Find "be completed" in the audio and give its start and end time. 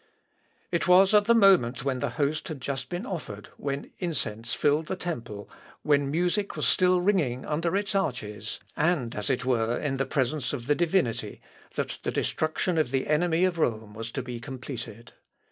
14.23-15.13